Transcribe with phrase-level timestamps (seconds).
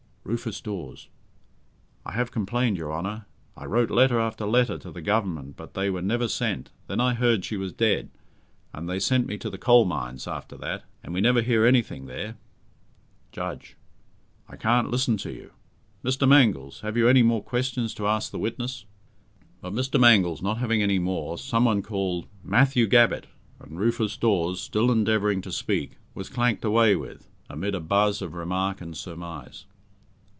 [0.23, 1.07] RUFUS DAWES
[2.05, 3.25] I have complained, your Honour.
[3.57, 6.69] I wrote letter after letter to the Government, but they were never sent.
[6.87, 8.11] Then I heard she was dead,
[8.71, 12.05] and they sent me to the Coal Mines after that, and we never hear anything
[12.05, 12.37] there.
[13.33, 13.75] JUDGE
[14.47, 15.51] I can't listen to you.
[16.03, 16.27] Mr.
[16.29, 18.85] Mangles, have you any more questions to ask the witness?
[19.59, 19.99] But Mr.
[19.99, 23.25] Mangles not having any more, someone called, "Matthew Gabbett,"
[23.59, 28.35] and Rufus Dawes, still endeavouring to speak, was clanked away with, amid a buzz of
[28.35, 29.65] remark and surmise.